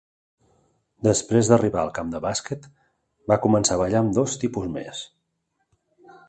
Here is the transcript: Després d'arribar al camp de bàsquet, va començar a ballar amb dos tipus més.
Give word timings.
Després 1.07 1.51
d'arribar 1.51 1.83
al 1.83 1.91
camp 1.97 2.09
de 2.15 2.21
bàsquet, 2.23 2.65
va 3.33 3.39
començar 3.45 3.77
a 3.77 3.81
ballar 3.83 4.01
amb 4.01 4.17
dos 4.21 4.37
tipus 4.45 4.73
més. 4.81 5.05